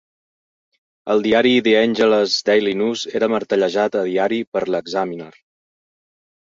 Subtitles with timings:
[1.15, 5.33] El diari "The Angeles Daily News" era martellejat a diari per l'"Examiner".